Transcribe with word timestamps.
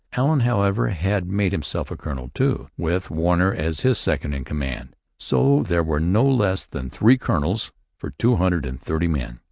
Allen, 0.13 0.39
however, 0.39 0.87
had 0.87 1.27
made 1.27 1.51
himself 1.51 1.91
a 1.91 1.95
colonel 1.95 2.31
too, 2.33 2.67
with 2.75 3.11
Warner 3.11 3.53
as 3.53 3.81
his 3.81 3.99
second 3.99 4.33
in 4.33 4.43
command. 4.43 4.95
So 5.19 5.61
there 5.61 5.83
were 5.83 5.99
no 5.99 6.23
less 6.25 6.65
than 6.65 6.89
three 6.89 7.19
colonels 7.19 7.71
for 7.99 8.09
two 8.09 8.37
hundred 8.37 8.65
and 8.65 8.81
thirty 8.81 9.07
men. 9.07 9.39